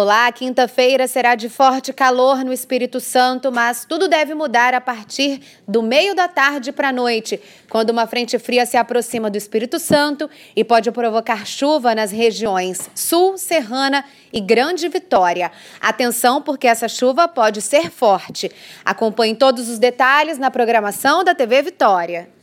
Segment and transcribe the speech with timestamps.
[0.00, 5.42] Olá, quinta-feira será de forte calor no Espírito Santo, mas tudo deve mudar a partir
[5.68, 7.38] do meio da tarde para a noite,
[7.68, 12.88] quando uma frente fria se aproxima do Espírito Santo e pode provocar chuva nas regiões
[12.94, 14.02] Sul, Serrana
[14.32, 15.52] e Grande Vitória.
[15.78, 18.50] Atenção, porque essa chuva pode ser forte.
[18.82, 22.30] Acompanhe todos os detalhes na programação da TV Vitória.